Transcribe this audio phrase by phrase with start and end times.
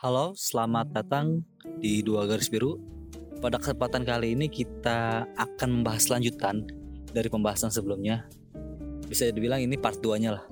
[0.00, 1.44] Halo, selamat datang
[1.76, 2.80] di Dua Garis Biru.
[3.44, 6.64] Pada kesempatan kali ini kita akan membahas lanjutan
[7.12, 8.24] dari pembahasan sebelumnya.
[9.04, 10.44] Bisa dibilang ini part 2-nya lah.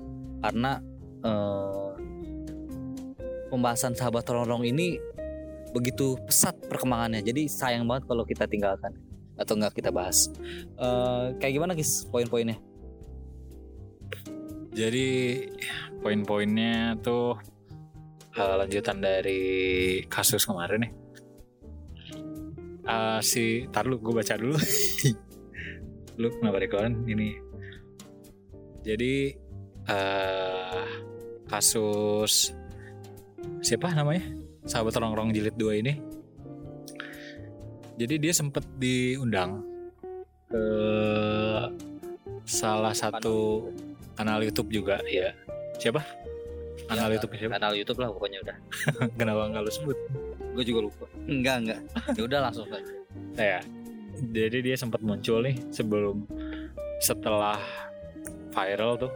[0.45, 0.77] Karena
[1.25, 1.89] eh,
[3.49, 5.01] pembahasan sahabat rongrong ini
[5.73, 7.25] begitu pesat perkembangannya.
[7.25, 8.93] Jadi sayang banget kalau kita tinggalkan
[9.33, 10.29] atau nggak kita bahas.
[10.77, 12.61] Eh, kayak gimana guys poin-poinnya?
[14.77, 15.41] Jadi
[16.05, 17.33] poin-poinnya tuh
[18.39, 19.41] uh, lanjutan dari
[20.07, 20.93] kasus kemarin nih.
[22.89, 24.55] Uh, si, tar lu gue baca dulu.
[26.19, 27.37] lu kenapa dikeluarin ini?
[28.81, 29.35] Jadi
[29.91, 30.87] uh,
[31.51, 32.55] kasus
[33.59, 34.23] siapa namanya?
[34.63, 35.93] Sahabat rongrong jilid 2 ini.
[37.99, 39.59] Jadi dia sempet diundang
[40.47, 40.65] ke
[42.47, 43.67] salah satu
[44.15, 45.35] kanal YouTube juga ya.
[45.75, 46.28] Siapa?
[46.89, 47.53] Kanal Ya, YouTube siapa?
[47.61, 48.57] Kanal YouTube lah pokoknya udah.
[49.19, 49.97] Kenapa nggak lu sebut?
[50.57, 51.05] Gue juga lupa.
[51.29, 51.79] Enggak enggak.
[52.17, 52.93] Ya udah langsung saja.
[53.37, 53.61] Ya.
[54.19, 56.25] Jadi dia sempat muncul nih sebelum
[56.99, 57.61] setelah
[58.51, 59.11] viral tuh.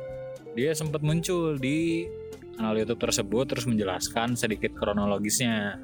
[0.53, 2.05] Dia sempat muncul di
[2.53, 5.81] kanal YouTube tersebut terus menjelaskan sedikit kronologisnya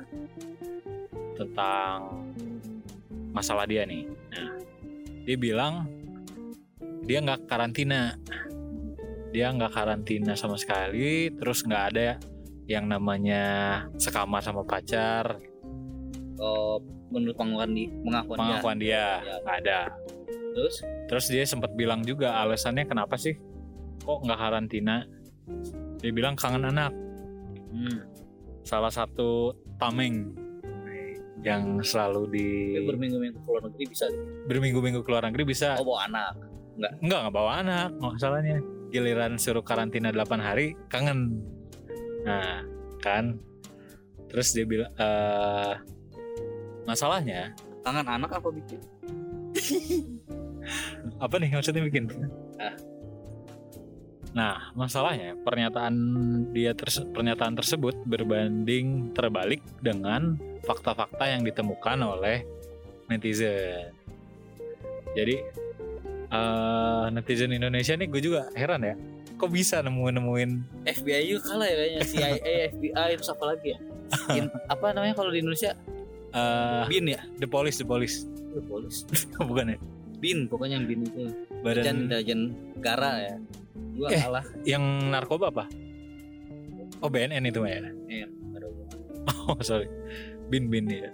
[1.33, 2.21] tentang
[3.33, 4.05] masalah dia nih.
[4.05, 4.49] Nah,
[5.25, 5.89] dia bilang
[7.01, 8.13] dia nggak karantina.
[9.29, 12.17] Dia nggak karantina sama sekali, terus nggak ada
[12.65, 13.43] yang namanya
[13.95, 15.37] sekamar sama pacar,
[16.39, 16.79] Oh,
[17.11, 18.41] menurut pengakuan di pengakuan, dia.
[18.41, 19.35] pengakuan dia Ya.
[19.43, 19.79] nggak ada.
[20.49, 23.35] Terus Terus dia sempat bilang juga alasannya kenapa sih
[23.99, 25.03] kok nggak karantina?
[25.99, 26.95] Dia bilang kangen anak.
[27.69, 27.97] hmm,
[28.63, 30.31] Salah satu tameng
[31.39, 34.05] yang selalu di dia berminggu-minggu ke luar negeri bisa
[34.45, 36.33] berminggu-minggu ke luar negeri bisa oh bawa anak.
[36.75, 38.59] nggak nggak bawa anak masalahnya
[38.89, 41.39] giliran suruh karantina 8 hari kangen
[42.25, 42.65] nah
[42.99, 43.37] kan
[44.29, 45.75] terus dia bilang eh
[46.85, 48.81] masalahnya Tangan anak apa bikin?
[51.23, 52.05] apa nih maksudnya bikin
[52.59, 52.75] Ah.
[54.35, 55.95] nah masalahnya pernyataan
[56.53, 60.37] dia terse- pernyataan tersebut berbanding terbalik dengan
[60.67, 62.43] fakta-fakta yang ditemukan oleh
[63.09, 63.89] netizen
[65.17, 65.41] jadi
[66.29, 68.95] eh, netizen Indonesia nih gue juga heran ya
[69.35, 70.49] kok bisa nemuin nemuin
[70.85, 73.79] FBI juga kalah ya kayaknya CIA, FBI terus apa lagi ya?
[74.35, 75.71] In- apa namanya kalau di Indonesia?
[76.29, 77.21] eh, Bin ya?
[77.37, 79.05] the police the police Oh, polis.
[79.49, 79.77] bukan ya
[80.17, 81.29] Bin pokoknya yang bin itu.
[81.29, 82.39] Dan badan intelijen
[82.75, 83.35] negara ya.
[83.95, 84.19] Gua Eh.
[84.19, 84.45] kalah.
[84.65, 85.65] yang narkoba apa
[86.99, 87.79] oh BNN itu ya
[88.09, 88.27] Eh.
[89.47, 89.85] Oh sorry,
[90.49, 91.13] bin bin ya.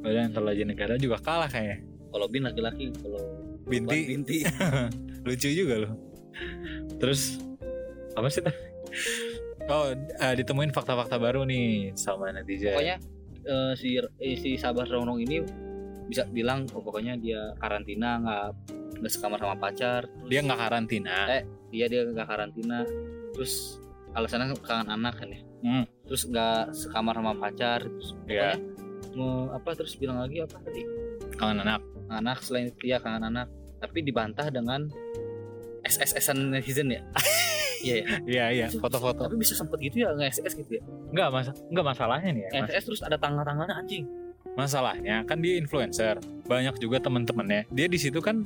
[0.00, 1.82] Badan intelijen negara juga kalah kayaknya.
[2.08, 3.20] Kalau bin laki-laki, kalau
[3.64, 4.36] Binti binti.
[5.26, 5.92] lucu juga loh.
[6.98, 7.38] Terus
[8.12, 8.42] apa sih?
[9.70, 12.74] Oh eh, ditemuin fakta-fakta baru nih sama netizen.
[12.74, 12.96] pokoknya
[13.42, 15.38] eh, si eh, si sahabat rongrong ini
[16.04, 18.44] bisa bilang oh, pokoknya dia karantina nggak
[19.00, 21.14] nggak sekamar sama pacar terus dia nggak karantina.
[21.30, 21.42] Eh.
[21.70, 22.82] dia dia nggak karantina
[23.32, 23.78] terus
[24.12, 28.58] alasannya kangen anak kan ya Hmm, terus nggak sekamar sama pacar terus Iya.
[28.58, 28.58] pokoknya
[29.14, 30.82] mau apa terus bilang lagi apa tadi
[31.38, 31.80] kangen anak.
[32.12, 33.48] Anak selain itu ya kangen anak
[33.80, 34.86] tapi dibantah dengan
[35.82, 37.02] SSSan netizen ya
[37.82, 38.06] iya ya.
[38.22, 39.26] Iya iya, foto-foto.
[39.26, 42.50] tapi bisa sempet gitu ya nggak SS gitu ya Nggak mas, nggak masalahnya nih ya.
[42.62, 42.70] Mas.
[42.70, 44.06] SS terus ada tanggal-tanggalnya anjing
[44.52, 47.64] Masalahnya kan dia influencer, banyak juga teman-temannya.
[47.72, 48.44] Dia di situ kan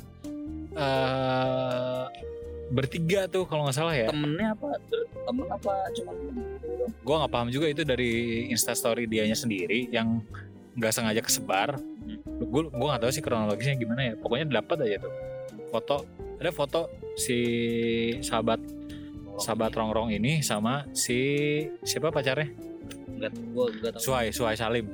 [0.77, 2.05] eh
[2.71, 4.07] bertiga tuh kalau nggak salah ya.
[4.11, 4.75] temennya apa
[5.27, 6.15] temen apa cuman
[6.83, 8.11] gue nggak paham juga itu dari
[8.51, 10.19] instastory dianya sendiri yang
[10.77, 11.81] nggak sengaja kesebar.
[12.37, 14.15] Gue gue nggak tahu sih kronologisnya gimana ya.
[14.21, 15.13] Pokoknya dapat aja tuh.
[15.73, 16.05] Foto
[16.37, 17.39] ada foto si
[18.21, 18.61] sahabat
[19.41, 21.19] sahabat rongrong ini sama si
[21.81, 22.53] siapa pacarnya?
[23.17, 24.03] Nggak gua nggak tahu.
[24.05, 24.87] Suai Suai Salim.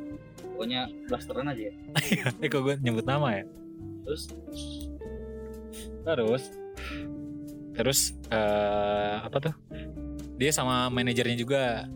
[0.54, 1.70] Pokoknya blasteran aja.
[2.14, 3.44] Ya eh kok gue nyebut nama ya?
[4.06, 4.22] Terus?
[6.06, 6.44] Terus
[7.72, 9.54] terus eh, apa tuh?
[10.38, 11.90] Dia sama manajernya juga.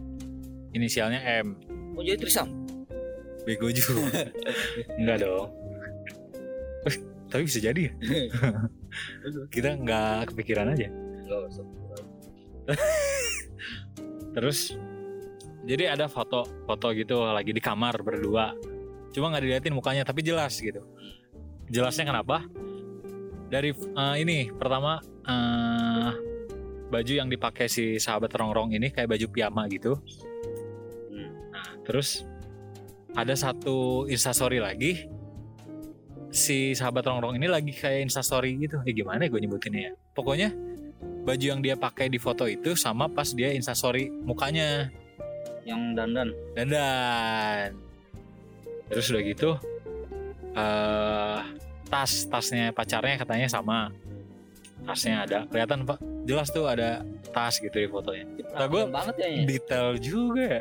[0.74, 1.56] Inisialnya M.
[1.96, 2.65] Mau jadi trisam
[3.46, 4.26] bego juga.
[4.98, 5.48] Enggak dong.
[6.90, 6.96] Eh,
[7.30, 7.92] tapi bisa jadi ya.
[9.54, 10.90] Kita nggak kepikiran aja.
[14.34, 14.74] Terus
[15.66, 18.52] jadi ada foto foto gitu lagi di kamar berdua.
[19.14, 20.82] Cuma nggak diliatin mukanya tapi jelas gitu.
[21.70, 22.42] Jelasnya kenapa?
[23.46, 26.10] Dari eh, ini pertama eh,
[26.86, 29.98] baju yang dipakai si sahabat rongrong ini kayak baju piyama gitu.
[31.10, 31.30] Hmm.
[31.50, 32.26] Nah, terus
[33.16, 34.92] ada satu instastory lagi.
[36.28, 38.76] Si sahabat rongrong ini lagi kayak instastory gitu.
[38.84, 39.92] Eh gimana gue nyebutinnya ya?
[40.12, 40.52] Pokoknya
[41.24, 44.92] baju yang dia pakai di foto itu sama pas dia instastory mukanya.
[45.64, 46.28] Yang dandan.
[46.52, 47.68] Dandan.
[48.92, 49.50] Terus udah gitu
[50.56, 51.40] eh
[51.88, 53.88] tas tasnya pacarnya katanya sama.
[54.84, 55.38] Tasnya ada.
[55.48, 55.98] Kelihatan pak.
[56.28, 57.00] Jelas tuh ada
[57.32, 58.28] tas gitu di fotonya.
[58.52, 59.42] Nah, gua- banget ya ya.
[59.48, 60.42] detail juga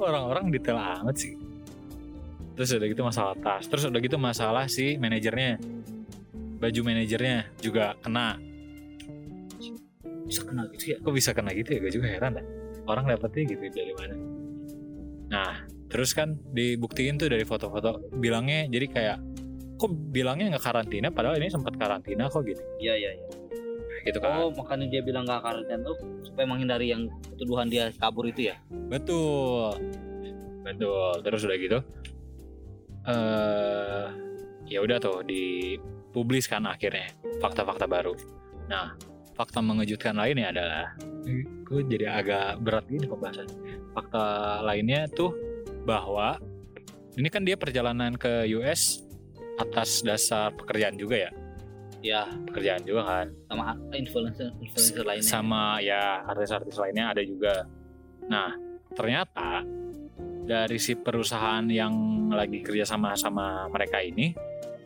[0.00, 1.36] Orang-orang detail amat sih
[2.58, 3.70] terus udah gitu masalah tas.
[3.70, 5.62] Terus udah gitu masalah si manajernya.
[6.58, 8.34] Baju manajernya juga kena.
[10.26, 10.96] Bisa kena gitu ya?
[10.98, 11.78] Kok bisa kena gitu ya?
[11.78, 12.46] Gue juga heran dah.
[12.90, 14.14] Orang dapetnya gitu dari mana?
[15.30, 15.54] Nah
[15.86, 18.10] terus kan dibuktiin tuh dari foto-foto.
[18.18, 19.18] Bilangnya jadi kayak
[19.78, 21.14] kok bilangnya nggak karantina?
[21.14, 22.58] Padahal ini sempat karantina kok gitu.
[22.82, 23.28] Iya iya iya.
[24.02, 24.34] Gitu kan.
[24.34, 25.94] Oh makanya dia bilang gak karantina tuh
[26.26, 27.06] supaya menghindari yang
[27.38, 28.58] tuduhan dia kabur itu ya?
[28.90, 29.78] Betul.
[30.66, 31.22] Betul.
[31.22, 31.78] Terus udah gitu
[33.08, 34.06] eh
[34.68, 37.08] ya udah tuh dipublis kan akhirnya
[37.40, 38.12] fakta-fakta baru.
[38.68, 38.92] Nah
[39.32, 40.86] fakta mengejutkan lainnya adalah
[41.64, 43.46] gue jadi agak berat gini pembahasan
[43.94, 45.30] fakta lainnya tuh
[45.86, 46.36] bahwa
[47.14, 49.02] ini kan dia perjalanan ke US
[49.58, 51.30] atas dasar pekerjaan juga ya?
[51.98, 52.22] Ya.
[52.46, 53.26] Pekerjaan juga kan?
[53.50, 55.26] Sama influencer influencer lainnya.
[55.26, 57.66] sama ya artis-artis lainnya ada juga.
[58.30, 58.54] Nah
[58.94, 59.66] ternyata
[60.48, 61.92] dari si perusahaan yang
[62.32, 64.32] lagi kerja sama sama mereka ini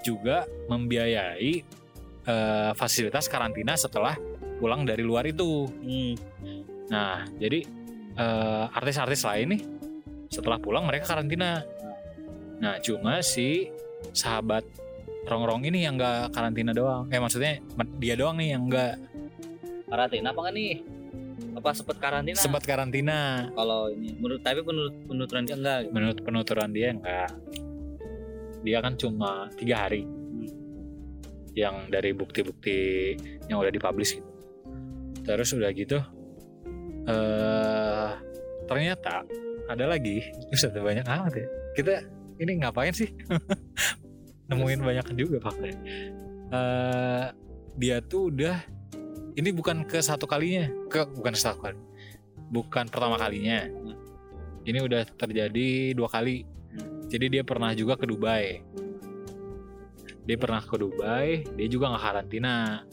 [0.03, 1.53] juga membiayai
[2.27, 4.19] eh, fasilitas karantina setelah
[4.59, 5.71] pulang dari luar itu.
[5.71, 6.15] Hmm,
[6.91, 7.63] Nah jadi
[8.19, 9.63] eh, artis-artis lain nih
[10.29, 11.63] setelah pulang mereka karantina.
[12.59, 13.71] Nah cuma si
[14.11, 14.67] sahabat
[15.31, 17.07] rongrong ini yang nggak karantina doang.
[17.15, 17.63] Eh maksudnya
[18.03, 18.95] dia doang nih yang nggak
[19.87, 20.83] karantina apa kan nih
[21.57, 22.39] apa sempet karantina?
[22.39, 23.51] Sempat karantina.
[23.55, 25.93] kalau ini menurut tapi menurut penuturan dia enggak gitu.
[25.93, 27.31] menurut penuturan dia enggak.
[28.63, 30.07] Dia kan cuma tiga hari.
[31.53, 32.79] Yang dari bukti-bukti
[33.51, 34.31] yang udah dipublish gitu.
[35.23, 35.99] Terus udah gitu
[37.03, 38.11] eh
[38.71, 39.27] ternyata
[39.67, 40.23] ada lagi.
[40.51, 41.47] Terus ada banyak amat ya.
[41.75, 41.95] Kita
[42.41, 43.11] ini ngapain sih?
[44.51, 45.81] Nemuin banyak juga faktanya
[46.53, 47.27] eh
[47.81, 48.57] dia tuh udah
[49.37, 50.69] ini bukan ke satu kalinya.
[50.89, 51.79] Ke bukan satu kali.
[52.53, 53.65] Bukan pertama kalinya.
[54.63, 56.45] Ini udah terjadi dua kali.
[57.09, 58.61] Jadi dia pernah juga ke Dubai.
[60.23, 62.87] Dia pernah ke Dubai dia juga nggak karantina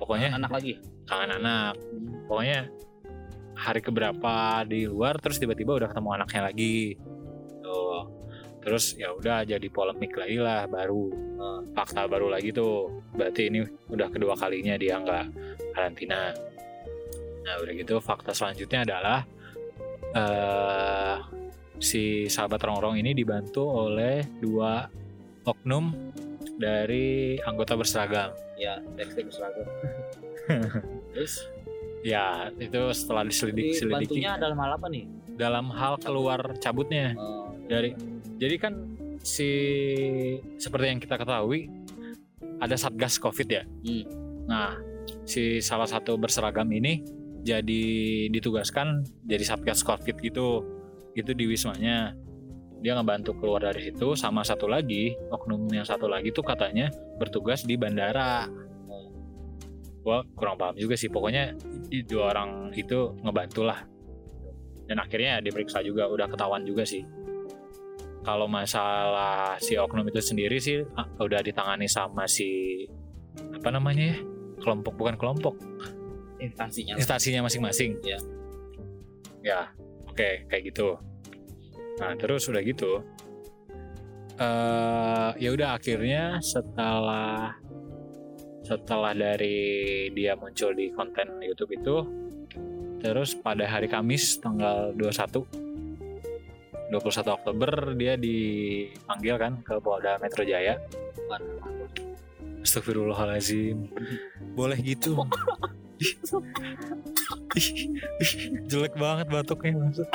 [0.00, 0.80] pokoknya anak lagi?
[1.04, 1.76] Kangen anak.
[2.24, 2.72] Pokoknya
[3.56, 6.96] hari keberapa di luar terus tiba-tiba udah ketemu anaknya lagi
[8.66, 12.88] terus ya udah jadi polemik lagi lah baru Eh, fakta baru lagi tuh.
[13.12, 13.60] Berarti ini
[13.92, 15.24] udah kedua kalinya dia nggak
[15.76, 16.32] karantina.
[17.44, 19.18] Nah udah gitu fakta selanjutnya adalah
[20.16, 21.16] eh
[21.76, 24.88] si sahabat rongrong ini dibantu oleh dua
[25.44, 25.92] oknum
[26.56, 28.32] dari anggota berseragam.
[28.56, 29.68] Ya tekstil berseragam.
[31.12, 31.52] Terus?
[32.06, 35.04] Ya, itu setelah diselidik selidiki bantunya dalam hal apa nih?
[35.34, 37.18] Dalam hal keluar cabutnya.
[37.18, 37.98] Oh, dari
[38.36, 38.74] jadi kan
[39.24, 39.50] si
[40.60, 41.72] seperti yang kita ketahui
[42.60, 43.62] ada satgas covid ya.
[43.64, 44.04] Hmm.
[44.46, 44.76] Nah,
[45.26, 47.02] si salah satu berseragam ini
[47.42, 47.84] jadi
[48.30, 50.64] ditugaskan jadi satgas covid gitu.
[51.16, 52.12] Itu di wismanya.
[52.84, 57.64] Dia ngebantu keluar dari situ sama satu lagi, oknum yang satu lagi tuh katanya bertugas
[57.64, 58.44] di bandara.
[60.04, 61.08] Gua kurang paham juga sih.
[61.08, 61.56] Pokoknya
[62.04, 63.80] dua orang itu ngebantu lah.
[64.86, 67.02] Dan akhirnya diperiksa juga, udah ketahuan juga sih.
[68.26, 72.82] Kalau masalah si oknum itu sendiri sih ah, udah ditangani sama si
[73.54, 74.18] apa namanya ya?
[74.58, 75.54] Kelompok bukan kelompok,
[76.42, 78.02] instansinya instansinya masing-masing.
[78.02, 78.18] Iya.
[79.46, 79.60] Ya,
[80.10, 80.98] oke kayak gitu.
[82.02, 82.98] Nah terus udah gitu,
[84.42, 87.54] eh ya udah akhirnya setelah
[88.66, 91.96] setelah dari dia muncul di konten YouTube itu,
[92.98, 95.65] terus pada hari Kamis tanggal 21
[96.90, 100.78] 21 Oktober dia dipanggil kan ke Polda Metro Jaya.
[102.62, 103.90] Astagfirullahalazim.
[104.54, 105.18] Boleh gitu.
[108.70, 110.08] Jelek banget batuknya maksud.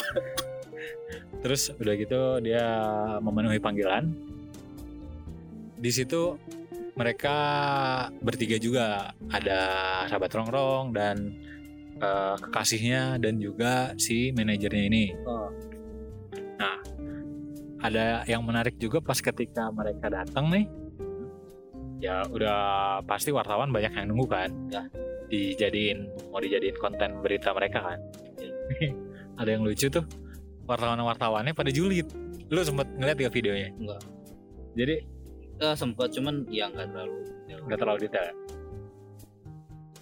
[1.42, 2.66] Terus udah gitu dia
[3.20, 4.14] memenuhi panggilan.
[5.82, 6.38] Di situ
[6.96, 7.36] mereka
[8.22, 9.60] bertiga juga ada
[10.06, 11.34] sahabat rongrong dan
[11.98, 15.06] eh, kekasihnya dan juga si manajernya ini.
[15.26, 15.50] Oh.
[17.82, 20.66] Ada yang menarik juga pas ketika mereka datang nih.
[22.02, 24.50] Ya udah pasti wartawan banyak yang nunggu kan.
[24.70, 24.86] Ya.
[25.30, 28.00] Dijadiin mau dijadiin konten berita mereka kan.
[29.42, 30.06] ada yang lucu tuh
[30.66, 32.06] wartawan-wartawannya pada julid.
[32.50, 33.70] Lu sempet ngeliat gak videonya?
[33.78, 34.02] Enggak.
[34.78, 34.96] Jadi
[35.62, 37.22] Eh, sempat cuman ya nggak terlalu
[37.70, 38.26] nggak terlalu detail.
[38.26, 38.36] ya.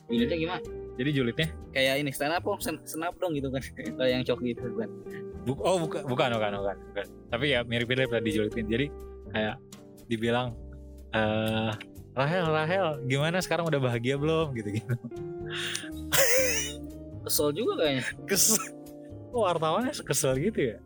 [0.09, 0.61] Julidnya gimana
[0.95, 3.59] Jadi julidnya kayak ini stand up dong stand up dong gitu kan
[3.99, 4.89] kayak yang cok gitu kan
[5.57, 7.05] oh bukan bukan bukan bukan bukan.
[7.29, 8.65] Tapi ya mirip-mirip lah dijulidin.
[8.69, 8.85] Jadi
[9.33, 9.55] kayak
[10.09, 10.53] dibilang
[11.13, 11.73] eh
[12.17, 14.93] Rahel Rahel gimana sekarang udah bahagia belum gitu gitu.
[17.23, 18.57] kesel juga kayaknya Kesel.
[19.29, 20.77] Oh, wartawannya kesel gitu ya.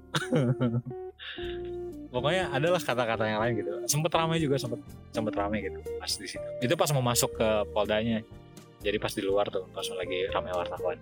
[2.12, 3.72] Pokoknya adalah kata-kata yang lain gitu.
[3.88, 4.84] Sempet ramai juga sempet
[5.15, 6.43] sempet ramai gitu pas di situ.
[6.60, 8.20] Itu pas mau masuk ke poldanya.
[8.84, 11.00] Jadi pas di luar tuh pas lagi ramai wartawan.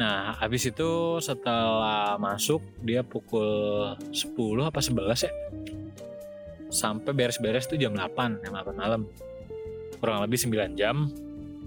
[0.00, 5.32] Nah, habis itu setelah masuk dia pukul 10 apa 11 ya?
[6.70, 9.02] Sampai beres-beres tuh jam 8, jam 8 malam.
[10.00, 11.10] Kurang lebih 9 jam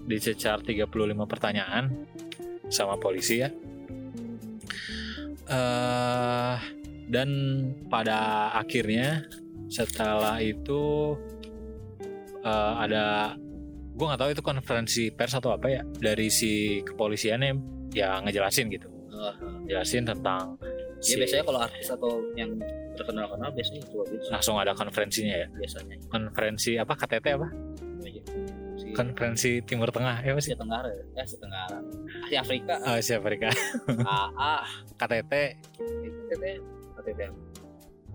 [0.04, 0.90] dicecar 35
[1.30, 1.92] pertanyaan
[2.68, 3.50] sama polisi ya.
[5.44, 6.56] eh
[7.04, 7.28] dan
[7.92, 9.28] pada akhirnya
[9.68, 11.12] setelah itu
[12.40, 13.36] eh, ada
[13.94, 17.52] gue nggak tahu itu konferensi pers atau apa ya dari si kepolisiannya
[17.94, 18.88] ya ngejelasin gitu.
[19.64, 22.50] Jelasin tentang ya si- biasanya kalau artis atau yang
[22.94, 25.46] terkenal kenal biasanya itu gitu langsung ada konferensinya ya?
[25.54, 25.96] Biasanya.
[26.10, 26.92] Konferensi apa?
[26.98, 27.48] KTT apa?
[28.74, 30.50] Si konferensi Timur Tengah ya apa sih?
[30.50, 31.02] Asia Tenggara ya.
[31.14, 31.78] Eh, Asia Tenggara
[32.26, 32.74] Asia Afrika.
[32.82, 33.48] Asia Afrika.
[34.18, 34.54] AA
[34.98, 35.32] KTT
[36.28, 36.44] KTT
[36.98, 37.20] KTT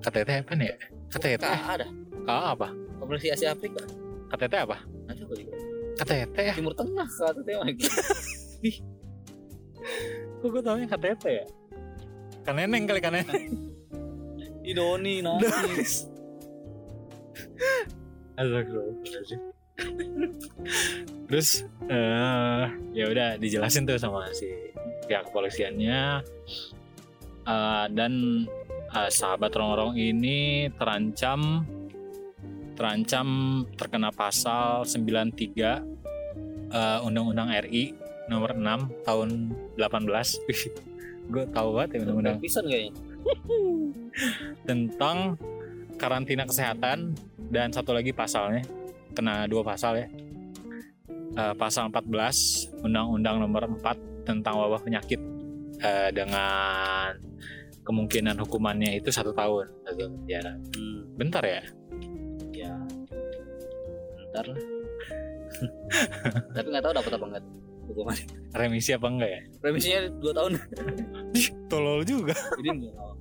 [0.03, 0.67] KTT apa nih?
[0.67, 0.75] Ya
[1.09, 1.87] KTT KA ada.
[2.27, 2.67] KA apa?
[2.99, 3.81] Konferensi Asia Afrika.
[4.29, 4.77] KTT apa?
[5.07, 5.55] Nanti aku juga?
[6.03, 7.83] KTT ya Timur Tengah KTT lagi
[10.39, 11.45] kok gue taunya KTT ya?
[12.43, 13.51] Kan neneng kali kan neneng.
[14.69, 15.47] Idoni nanti
[18.39, 19.41] Astagfirullahaladzim.
[21.27, 21.49] Terus
[21.87, 24.47] eh ya udah dijelasin tuh sama si
[25.07, 26.23] pihak kepolisiannya.
[27.49, 28.45] Eh, dan
[28.93, 31.65] eh, sahabat rongrong ini terancam
[32.77, 33.27] terancam
[33.75, 35.57] terkena pasal 93
[36.69, 39.29] eh, Undang-Undang RI nomor 6 tahun
[39.75, 41.29] 18.
[41.29, 42.93] Gue tahu banget ya pisan kayaknya.
[44.69, 45.37] Tentang
[45.99, 47.17] karantina kesehatan
[47.49, 48.63] dan satu lagi pasalnya.
[49.13, 50.07] Kena dua pasal ya.
[51.37, 55.21] Eh, pasal 14 Undang-Undang nomor 4 tentang wabah penyakit.
[55.79, 57.13] Eh, dengan
[57.85, 59.69] kemungkinan hukumannya itu satu tahun.
[59.85, 60.53] Satu penjara.
[60.77, 61.61] Hmm, bentar ya?
[62.53, 62.73] Ya.
[64.33, 64.61] Ntar lah.
[66.55, 67.45] Tapi nggak tahu dapat apa enggak
[67.89, 68.15] hukuman
[68.59, 69.41] remisi apa enggak ya?
[69.65, 70.51] Remisinya dua tahun.
[71.67, 72.37] Tolol juga.
[72.61, 73.13] Jadi nggak tahu.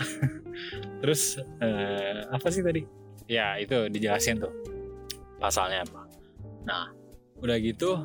[1.00, 1.22] Terus
[1.62, 2.82] eh, apa sih tadi?
[3.30, 4.52] Ya itu dijelasin tuh.
[5.38, 6.04] Pasalnya apa.
[6.66, 6.92] Nah
[7.40, 7.96] udah gitu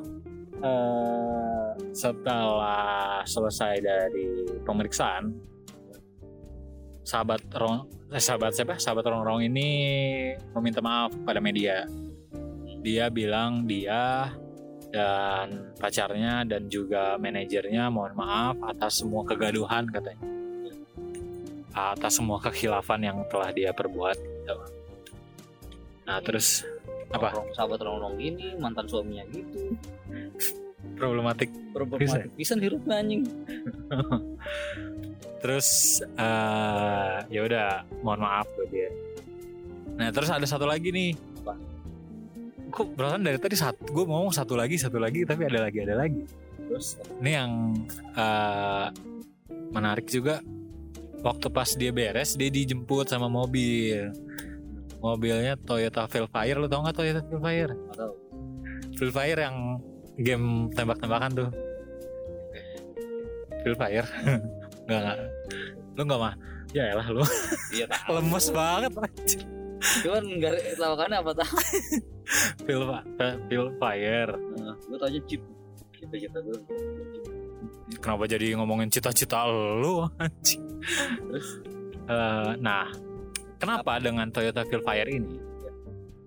[0.63, 5.35] eh, setelah selesai dari pemeriksaan
[7.05, 8.81] sahabat rong eh, sahabat siapa?
[8.81, 9.67] Sahabat rongrong ini
[10.57, 11.85] meminta maaf pada media.
[12.85, 14.29] Dia bilang dia
[14.95, 20.23] dan pacarnya dan juga manajernya mohon maaf atas semua kegaduhan katanya
[21.75, 24.55] atas semua kekhilafan yang telah dia perbuat gitu.
[26.07, 26.63] Nah terus
[27.11, 27.35] Apa?
[27.51, 29.75] Sahabat nongkrong gini mantan suaminya gitu
[30.93, 33.25] problematik problematik pisan hirup anjing
[35.41, 37.69] terus eh ya udah
[38.05, 38.89] mohon maaf buat dia
[39.97, 41.11] nah terus ada satu lagi nih?
[42.75, 45.95] Kok perasaan dari tadi satu gue ngomong satu lagi satu lagi tapi ada lagi ada
[45.95, 46.27] lagi.
[46.59, 46.99] Terus?
[47.23, 47.51] Ini yang
[48.11, 48.87] eh,
[49.71, 50.43] menarik juga.
[51.23, 54.11] Waktu pas dia beres dia dijemput sama mobil.
[54.99, 57.73] Mobilnya Toyota Velfire lo tau nggak Toyota Velfire?
[57.95, 58.13] Tahu.
[58.99, 59.79] Velfire yang
[60.19, 61.49] game tembak-tembakan tuh.
[63.63, 64.09] Velfire.
[64.85, 65.17] Nggak nggak.
[65.97, 66.33] Lu nggak mah?
[66.77, 67.25] Ya elah lu.
[67.73, 68.93] Iya lemes banget
[70.03, 71.55] cuman nggak tahu kan apa tahu
[72.65, 73.05] Velfa-
[73.47, 75.41] Velfire nah, gue tau aja chip.
[75.95, 76.57] Cita-cita gue
[78.01, 80.63] kenapa jadi ngomongin cita-cita lu anjing?
[81.31, 81.47] Terus?
[82.05, 82.89] Eh, nah
[83.57, 85.37] kenapa dengan Toyota Velfire ini?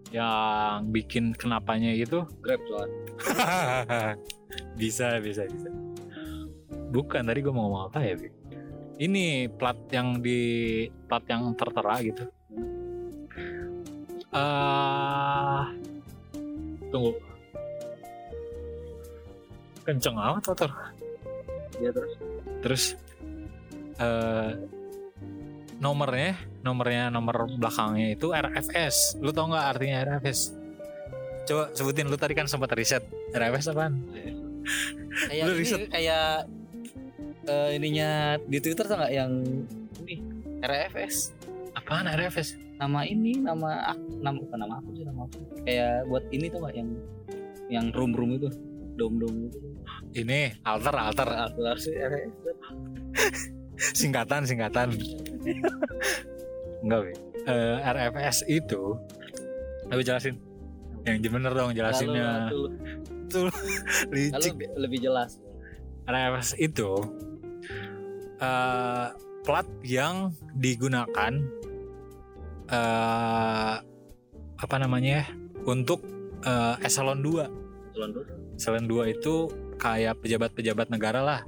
[0.09, 2.25] Yang bikin kenapanya itu?
[2.40, 3.02] Grab soalnya.
[4.81, 5.69] Bisa bisa bisa.
[6.88, 8.31] Bukan tadi gue mau ngomong apa ya Bi?
[8.99, 10.40] ini plat yang di
[11.07, 12.25] plat yang tertera gitu.
[14.35, 15.71] Ah
[16.92, 17.12] tunggu.
[19.85, 20.71] Kenceng amat motor
[21.78, 22.12] ya terus?
[22.61, 22.85] Terus
[23.99, 24.52] eh
[25.78, 26.35] nomornya
[26.66, 30.59] nomornya nomor belakangnya itu RFS lu tau nggak artinya RFS
[31.49, 33.00] coba sebutin lu tadi kan sempat riset.
[33.33, 34.04] RFS apaan?
[35.33, 35.88] Kayak Lu riset.
[35.88, 36.45] kayak
[37.49, 39.33] eh, ininya di Twitter tuh nggak yang
[40.04, 40.21] ini
[40.61, 41.33] RFS
[41.73, 45.38] apaan RFS nama ini nama ak- nama bukan nama aku sih nama aku.
[45.66, 46.88] Kayak buat ini tuh nggak yang
[47.68, 48.49] yang room room itu
[48.99, 49.52] dom dom
[50.16, 51.28] ini alter alter.
[51.28, 51.85] Harus
[53.94, 54.94] singkatan singkatan.
[56.82, 57.12] Enggak Wi.
[57.49, 58.97] Eh, RFS itu
[59.88, 60.38] aku jelasin.
[61.06, 62.50] Yang bener dong jelasinnya.
[62.50, 62.75] Lalu
[64.14, 64.54] licik.
[64.76, 65.38] Lebih jelas.
[66.08, 66.90] RFS itu
[68.40, 69.06] eh,
[69.44, 71.32] plat yang digunakan
[72.68, 73.75] eh
[74.58, 75.26] apa namanya ya,
[75.64, 76.02] untuk
[76.42, 78.26] eh, eselon 2 Tuan dulu.
[78.54, 79.34] eselon 2 itu
[79.78, 81.40] kayak pejabat-pejabat negara lah.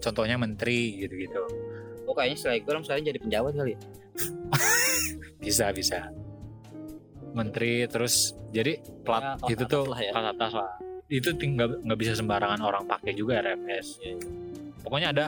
[0.00, 1.40] Contohnya menteri gitu-gitu.
[2.04, 3.80] Oh kayaknya selebgram sekarang jadi penjabat kali ya?
[5.44, 6.08] bisa bisa.
[7.34, 10.12] Menteri terus jadi plat Ya, kelas itu tuh lah ya.
[10.12, 10.70] kelas atas lah.
[11.08, 14.16] Itu tinggal nggak bisa sembarangan orang pakai juga RFS Iya,
[14.80, 15.26] pokoknya ada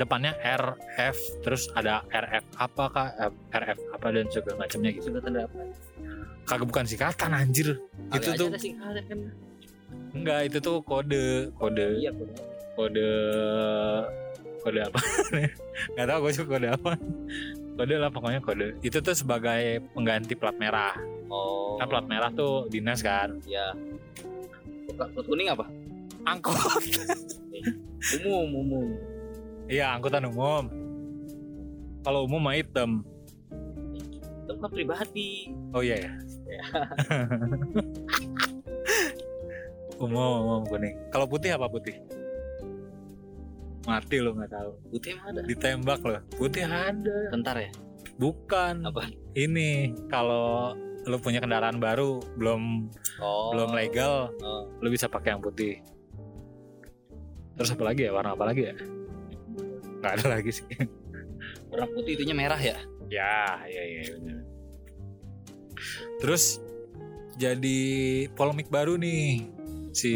[0.00, 5.20] depannya RF terus ada RF apa kak Eh, RF apa dan segala macamnya gitu Sudah
[5.20, 5.58] tanda apa?
[6.42, 7.68] kagak bukan singkatan anjir
[8.08, 9.18] Kali itu tuh ada kan.
[10.12, 12.10] enggak itu tuh kode kode Iya,
[12.74, 13.08] kode
[14.60, 15.00] kode apa
[15.92, 16.92] nggak tahu gue juga kode apa
[17.76, 20.96] kode lah pokoknya kode itu tuh sebagai pengganti plat merah
[21.30, 21.78] Oh.
[21.78, 23.70] kan plat merah tuh dinas kan Ya.
[24.90, 25.62] Plat kuning apa?
[26.22, 26.58] angkot
[28.18, 28.86] Umum, umum.
[29.70, 30.66] Iya angkutan umum.
[32.02, 33.06] Kalau umum mah hitam.
[34.44, 35.54] Itu kan pribadi.
[35.70, 36.12] oh iya ya
[40.00, 40.96] umum umum kuning.
[41.12, 41.94] Kalau putih apa putih?
[43.86, 44.70] Mati lo nggak tahu.
[44.90, 45.40] Putih emang ada.
[45.46, 47.16] ditembak loh putih ada.
[47.30, 47.70] Tentar ya?
[48.20, 48.84] bukan.
[48.84, 49.08] Apa?
[49.32, 50.76] ini kalau
[51.08, 53.52] lu punya kendaraan baru belum Oh.
[53.56, 54.68] belum legal Oh.
[54.82, 55.80] lu bisa pakai yang putih.
[57.56, 58.12] Terus apa lagi ya?
[58.12, 58.74] Warna apa lagi ya
[60.00, 60.66] nggak ada lagi sih
[61.70, 62.76] Warna putih itunya merah ya?
[63.10, 64.38] ya ya ya benar
[66.20, 66.60] terus
[67.40, 67.80] jadi
[68.36, 69.48] polemik baru nih
[69.96, 70.12] si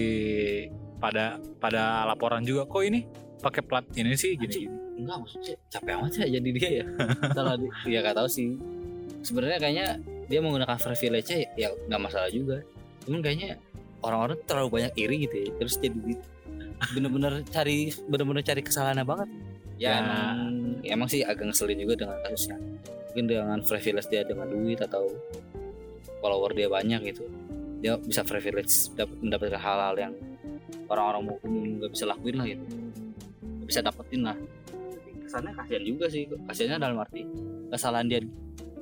[1.00, 3.08] pada pada laporan juga kok ini
[3.40, 6.84] pakai plat ini sih gini gini Enggak maksudnya capek amat ya jadi dia ya.
[7.36, 8.54] Salah di, ya gak tahu sih.
[9.26, 9.86] Sebenarnya kayaknya
[10.30, 12.62] dia menggunakan privilege ya, ya nggak masalah juga.
[13.02, 13.58] Cuman kayaknya
[14.06, 15.50] orang-orang terlalu banyak iri gitu ya.
[15.58, 16.24] Terus jadi di-
[16.94, 19.28] bener-bener cari bener-bener cari kesalahannya banget.
[19.74, 19.90] Ya.
[19.90, 20.38] Ya, emang,
[20.84, 22.58] emang sih agak ngeselin juga dengan kasusnya.
[23.10, 25.06] Mungkin dengan privilege dia dengan duit atau
[26.22, 27.26] follower dia banyak gitu.
[27.82, 30.14] Dia bisa privilege dapat mendapatkan hal-hal yang
[30.88, 32.64] orang-orang umum nggak bisa lakuin lah gitu.
[33.42, 34.36] Nggak bisa dapetin lah
[35.34, 37.26] kesannya kasihan juga sih kasihannya dalam arti
[37.74, 38.20] kesalahan dia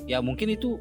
[0.04, 0.76] ya mungkin itu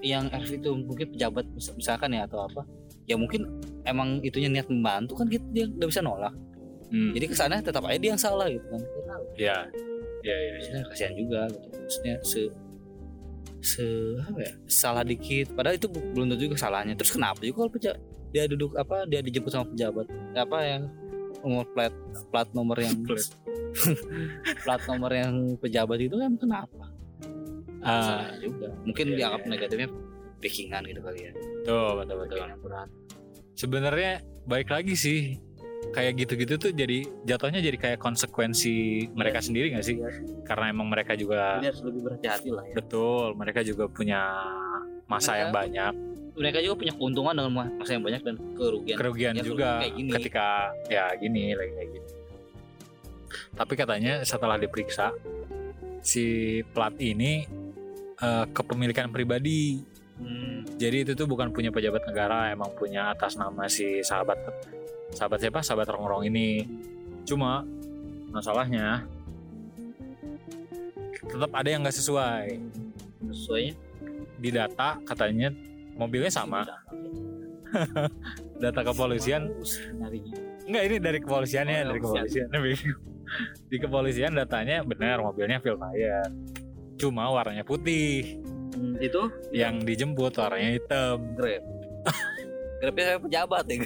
[0.00, 2.64] yang RV itu mungkin pejabat mis- misalkan ya atau apa
[3.04, 3.44] ya mungkin
[3.84, 6.32] emang itunya niat membantu kan gitu dia nggak bisa nolak
[6.88, 8.82] Hmm, jadi kesannya tetap aja dia yang salah gitu kan.
[9.36, 9.56] Ya
[10.24, 10.80] ya ya, ya.
[10.88, 11.66] kasihan juga gitu.
[11.76, 12.40] Maksudnya se
[13.60, 13.86] se
[14.24, 15.52] apa ya salah dikit.
[15.52, 16.96] Padahal itu belum tentu juga salahnya.
[16.96, 20.04] Terus kenapa juga kalau pejabat dia duduk apa dia dijemput sama pejabat
[20.36, 20.82] apa yang
[21.40, 21.94] nomor plat
[22.28, 22.96] plat nomor yang
[24.64, 24.80] Plat.
[24.88, 26.84] nomor yang pejabat itu kan kenapa?
[27.84, 28.68] Ah, Salahnya juga.
[28.82, 29.50] Mungkin iya, dianggap iya.
[29.54, 29.88] negatifnya
[30.40, 31.32] backingan gitu kali ya.
[31.68, 32.48] Tuh betul betul.
[33.54, 34.12] Sebenarnya
[34.48, 35.36] baik lagi sih
[35.88, 39.96] kayak gitu-gitu tuh jadi jatuhnya jadi kayak konsekuensi mereka sendiri nggak sih?
[39.98, 40.10] Iya
[40.44, 42.74] karena emang mereka juga Ini harus lebih berhati-hati lah ya.
[42.76, 44.20] Betul mereka juga punya
[45.04, 45.92] masa Mereka- yang banyak.
[46.38, 48.96] mereka juga punya keuntungan dengan masa yang banyak dan kerugian.
[48.96, 50.10] Kerugian Ya, juga kayak gini.
[50.14, 50.46] ketika
[50.86, 52.08] ya gini lagi kayak gini
[53.50, 55.12] tapi katanya setelah diperiksa
[56.00, 56.24] si
[56.64, 57.44] plat ini
[58.18, 59.78] eh, kepemilikan pribadi.
[60.18, 64.34] Hmm, jadi itu tuh bukan punya pejabat negara emang punya atas nama si sahabat
[65.12, 65.60] sahabat siapa?
[65.60, 66.64] Sahabat rongrong ini.
[67.24, 67.64] Cuma
[68.28, 69.04] masalahnya
[71.18, 72.46] tetap ada yang nggak sesuai.
[73.32, 73.74] Sesuainya
[74.38, 75.52] di data katanya
[75.94, 76.64] mobilnya sama.
[78.58, 79.54] Data kepolisian.
[80.66, 82.46] Enggak ini dari kepolisiannya, Oh, dari kepolisian.
[82.50, 82.96] kepolisian.
[83.68, 86.26] Di kepolisian datanya benar mobilnya Vilmaya.
[86.98, 88.40] Cuma warnanya putih,
[88.74, 89.22] Hmm, itu?
[89.50, 91.18] Yang dijemput warnanya hitam.
[92.78, 93.78] Grabnya saya pejabat ya.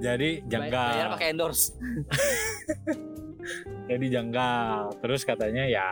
[0.00, 1.08] Jadi Bayar janggal.
[1.14, 1.64] pakai endorse.
[3.90, 4.94] Jadi janggal.
[4.98, 5.88] Terus katanya ya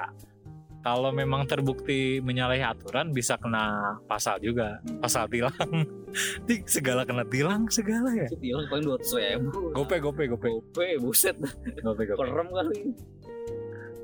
[0.79, 5.53] kalau memang terbukti menyalahi aturan bisa kena pasal juga, pasal tilang.
[6.49, 8.27] Di segala kena tilang segala ya.
[8.31, 9.75] Itu bilang paling dua ratus ribu.
[9.77, 11.37] Gope gope gope Gope, buset.
[11.83, 12.19] gope gope.
[12.19, 12.79] Perem kali.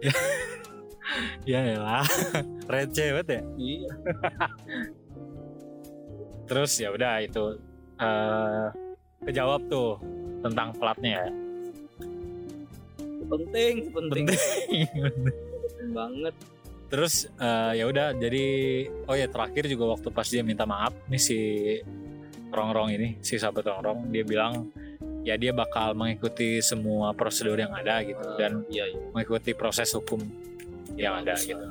[1.45, 2.01] Ya lah,
[2.65, 3.43] receh banget ya.
[3.61, 3.93] Iya.
[6.55, 7.59] Terus ya udah itu
[7.99, 8.67] eh
[9.27, 9.99] kejawab tuh
[10.47, 11.29] tentang platnya ya
[13.25, 16.35] Penting, penting, penting banget.
[16.93, 18.45] terus eh, ya udah jadi
[19.09, 21.39] oh ya terakhir juga waktu pas dia minta maaf nih si
[22.53, 24.71] rongrong ini si sahabat rongrong dia bilang
[25.25, 30.21] ya dia bakal mengikuti semua prosedur yang ada gitu dan iya iya mengikuti proses hukum
[30.95, 31.67] yang ada Bagus gitu.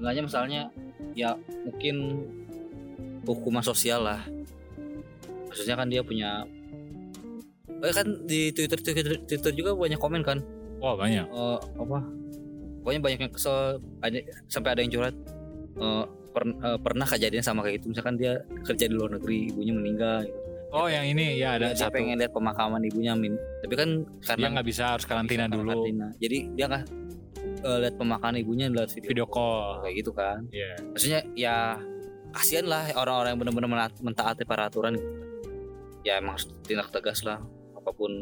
[0.00, 0.62] Enggaknya misalnya
[1.12, 1.30] ya
[1.68, 1.96] mungkin
[3.24, 4.20] hukuman sosial lah.
[5.50, 6.46] Maksudnya kan dia punya
[7.80, 10.38] eh kan di Twitter Twitter, Twitter juga banyak komen kan?
[10.80, 11.26] Wah banyak.
[11.26, 11.98] Eh, apa?
[12.80, 15.16] Pokoknya banyak yang kesel ada, sampai ada yang curhat
[15.80, 19.74] eh, per- eh, pernah kejadian sama kayak gitu misalkan dia kerja di luar negeri ibunya
[19.74, 20.38] meninggal gitu.
[20.70, 21.94] oh yang ini ya ada dia, dia satu.
[21.98, 23.34] pengen lihat pemakaman ibunya min.
[23.64, 26.06] Tapi kan dia karena nggak bisa harus karantina bisa dulu karantina.
[26.22, 26.84] jadi dia nggak
[27.66, 29.82] eh, lihat pemakaman ibunya lewat video, video call.
[29.82, 30.38] kayak gitu kan.
[30.54, 30.72] Iya.
[30.94, 31.56] maksudnya ya
[32.30, 35.08] kasihan lah orang-orang yang benar-benar mentaati peraturan gitu.
[36.06, 37.42] ya emang harus tindak tegas lah
[37.74, 38.12] apa pun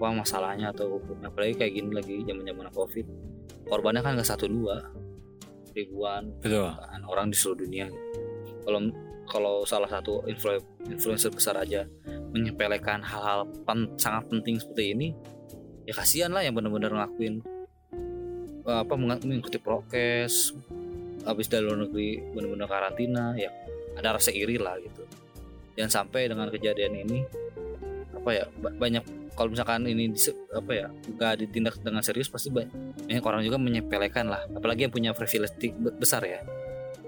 [0.00, 3.06] apa masalahnya atau hukumnya apalagi kayak gini lagi zaman zaman covid
[3.68, 4.80] korbannya kan nggak satu dua
[5.76, 6.72] ribuan betul
[7.06, 8.00] orang di seluruh dunia gitu.
[8.64, 8.80] kalau
[9.30, 11.86] kalau salah satu influ- influencer besar aja
[12.34, 15.08] menyepelekan hal-hal pen- sangat penting seperti ini
[15.86, 17.44] ya kasihan lah yang benar-benar ngelakuin
[18.66, 20.54] apa meng- mengikuti prokes
[21.26, 23.50] habis dari luar negeri benar-benar karantina ya
[23.98, 25.04] ada rasa iri lah gitu.
[25.76, 27.24] Dan sampai dengan kejadian ini
[28.16, 30.12] apa ya ba- banyak kalau misalkan ini
[30.52, 32.68] apa ya nggak ditindak dengan serius pasti ba-
[33.08, 34.44] banyak orang juga menyepelekan lah.
[34.52, 36.40] Apalagi yang punya privilege besar ya.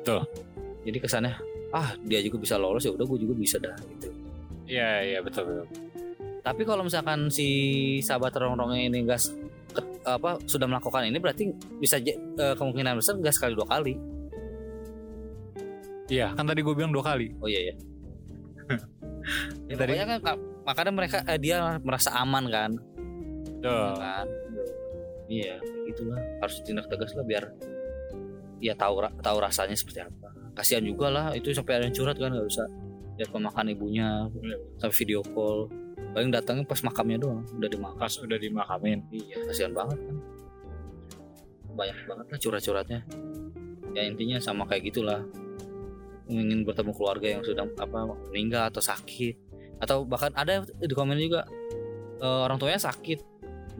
[0.02, 0.26] Betul.
[0.82, 1.38] jadi kesannya
[1.70, 4.10] ah dia juga bisa lolos ya udah gue juga bisa dah gitu.
[4.66, 5.66] Iya iya betul betul.
[6.42, 7.46] Tapi kalau misalkan si
[8.02, 9.30] sahabat rongrongnya ini gas
[10.02, 12.14] apa sudah melakukan ini berarti bisa eh,
[12.54, 13.94] kemungkinan besar gas sekali dua kali.
[16.10, 17.32] Iya kan tadi gue bilang dua kali.
[17.40, 17.74] Oh iya ya,
[19.70, 22.70] ya Tadi- pokoknya kan ka- makanya mereka eh, dia merasa aman kan?
[23.62, 23.94] Tuh.
[23.96, 24.26] kan?
[25.30, 25.56] Iya
[25.88, 26.20] gitulah.
[26.42, 27.44] Harus tindak tegas lah biar
[28.60, 30.28] ya tahu tahu rasanya seperti apa.
[30.52, 32.66] Kasihan juga lah itu sampai ada yang curhat kan nggak usah
[33.16, 34.24] lihat pemakan ibunya
[34.80, 35.68] sampai video call
[36.12, 39.00] paling datangnya pas makamnya doang udah dimakan pas udah dimakamin.
[39.08, 40.16] Iya kasihan banget kan.
[41.72, 43.00] Banyak banget lah curhat-curhatnya.
[43.96, 45.24] Ya intinya sama kayak gitulah.
[46.28, 49.34] Ingin bertemu keluarga yang sudah apa meninggal atau sakit.
[49.80, 51.48] Atau bahkan ada di komen juga
[52.20, 53.18] eh, orang tuanya sakit.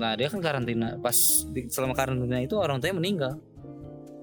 [0.01, 1.14] Nah dia kan karantina pas
[1.53, 3.33] di, selama karantina itu orang tuanya meninggal.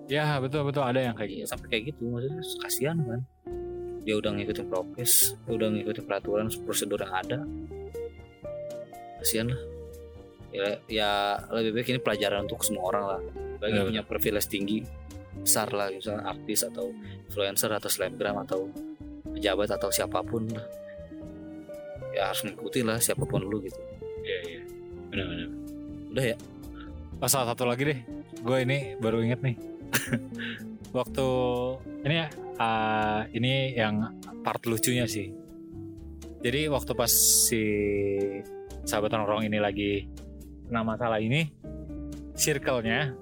[0.09, 0.81] Ya betul betul.
[0.81, 1.49] Ada yang kayak Iya, gitu.
[1.53, 2.03] sampai kayak gitu.
[2.09, 3.21] Maksudnya kasihan kan.
[4.01, 7.45] Dia udah ngikutin prokes dia udah ngikutin peraturan prosedur yang ada
[9.19, 9.61] kasihan lah.
[10.49, 11.11] Ya, ya
[11.53, 13.21] lebih baik ini pelajaran untuk semua orang lah.
[13.61, 14.81] Bagi Benar, punya privilege tinggi
[15.39, 16.89] besar lah misalnya artis atau
[17.29, 18.67] influencer atau selebgram atau
[19.29, 20.65] pejabat atau siapa pun lah.
[22.15, 23.77] Ya harus mengikuti lah siapa pun lu gitu.
[24.25, 24.61] Iya iya.
[25.13, 25.49] Benar-benar
[26.09, 26.37] udah ya?
[27.29, 27.99] Salah satu lagi deh.
[28.41, 29.55] Gue ini baru inget nih.
[30.97, 31.27] Waktu
[32.01, 32.27] ini ya,
[32.57, 35.29] ah, ini yang part lucunya sih.
[36.39, 37.61] Jadi waktu pas si
[38.85, 40.07] sahabat nongkrong ini lagi
[40.69, 41.49] kena masalah ini,
[42.37, 43.15] circle-nya,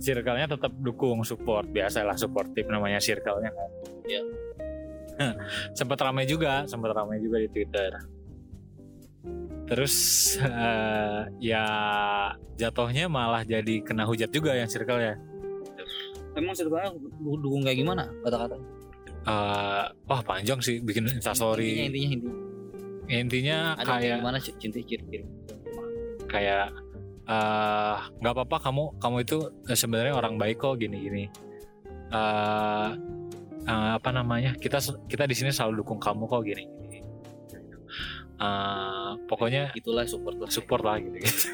[0.00, 1.68] circle-nya tetap dukung support.
[1.70, 3.70] Biasalah supportif namanya circle-nya kan.
[4.08, 4.22] Iya.
[5.78, 7.92] sempat ramai juga, sempat ramai juga di Twitter.
[9.70, 9.94] Terus
[10.42, 11.64] eh, ya
[12.58, 15.14] jatuhnya malah jadi kena hujat juga yang circle ya.
[16.30, 16.94] emang ceritanya
[17.42, 18.54] dukung kayak gimana kata-kata
[19.20, 21.84] Eh, wah panjang sih bikin instastory.
[21.84, 22.49] intinya intinya Intinya
[23.74, 25.26] ada kayak kayak gimana cinta ciri-ciri
[26.26, 26.66] kayak
[27.26, 31.26] eh, nggak apa-apa kamu kamu itu eh, sebenarnya orang baik kok gini-gini.
[32.10, 32.88] Eh,
[33.64, 36.98] eh, apa namanya kita kita di sini selalu dukung kamu kok gini-gini.
[38.40, 41.44] Eh, pokoknya itulah support lah support lah gitu gitu.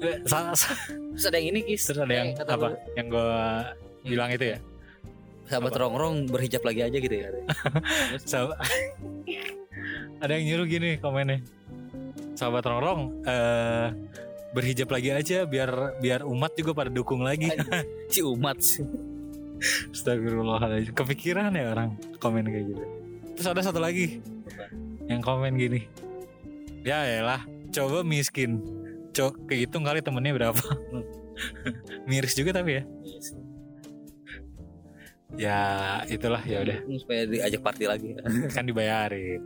[0.00, 2.66] Terus ada yang ini kis Terus ada yang Eh, apa?
[2.70, 3.30] lu, Yang gue
[4.06, 4.58] bilang itu ya.
[5.44, 7.26] sahabat rongrong berhijab lagi aja gitu ya
[8.22, 8.54] Sah-
[10.20, 11.40] ada yang nyuruh gini komennya.
[12.36, 13.88] Sahabat rongrong eh
[14.50, 17.50] berhijab lagi aja biar biar umat juga pada dukung lagi.
[18.12, 18.84] si umat sih
[19.92, 20.96] Astagfirullahaladzim.
[20.96, 22.84] Kepikiran ya orang komen kayak gitu.
[23.36, 24.24] Terus ada satu lagi
[25.06, 25.84] yang komen gini.
[26.80, 28.64] Ya elah, coba miskin.
[29.12, 30.64] Cok, kehitung kali temennya berapa.
[32.08, 32.84] Miris juga tapi ya.
[35.38, 35.58] Ya
[36.10, 38.08] itulah ya udah supaya diajak party lagi
[38.50, 39.44] kan dibayarin.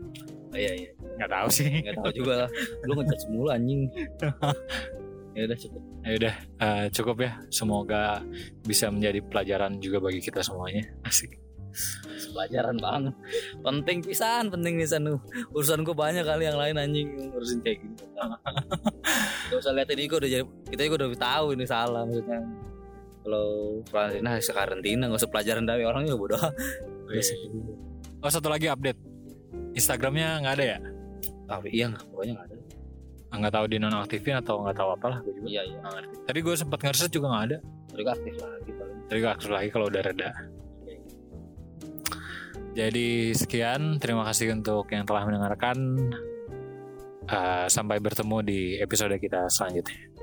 [0.54, 1.70] Oh, iya iya Nggak tahu sih.
[1.82, 2.48] nggak tahu juga lah
[2.86, 3.80] lu ngejat semula anjing
[5.36, 7.32] ya udah cukup Ya udah eh, cukup ya.
[7.48, 8.20] Semoga
[8.60, 10.84] bisa menjadi pelajaran juga bagi kita semuanya.
[11.02, 11.40] Asik.
[12.30, 13.14] pelajaran banget
[13.66, 15.18] penting pisan penting pisan lu
[15.50, 18.06] urusan gua banyak kali yang lain anjing urusin kayak gitu
[19.50, 22.46] gak usah lihat ini gua udah jadi kita juga udah tahu ini salah maksudnya
[23.26, 23.46] kalau
[23.90, 26.38] karantina harus karantina nggak usah pelajaran dari orang ya bodoh
[27.10, 27.22] Iya.
[28.22, 28.96] Oh satu lagi update.
[29.74, 30.78] Instagramnya nggak ada ya?
[31.44, 32.56] Tapi iya nggak pokoknya nggak ada.
[33.34, 35.46] Ah, Nggak tahu dinonaktifin atau nggak tahu apalah gue juga.
[35.50, 35.76] Iya iya.
[35.82, 36.14] Nggak ngerti.
[36.22, 37.58] Tadi gue sempat ngereset juga nggak ada.
[37.90, 38.98] Tadi kan aktif lagi paling.
[39.10, 40.30] Tadi gue aktif lagi kalau udah reda.
[42.74, 45.78] Jadi sekian, terima kasih untuk yang telah mendengarkan.
[47.24, 50.13] Eh, sampai bertemu di episode kita selanjutnya.